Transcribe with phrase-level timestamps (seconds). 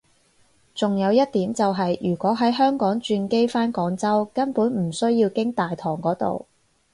[0.73, 6.47] 仲有一點就係如果喺香港轉機返廣州根本唔需要經大堂嗰度